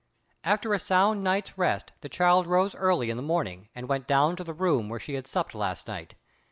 [0.43, 4.35] After a sound night's rest the child rose early in the morning and went down
[4.37, 6.15] to the room where she had supped last night.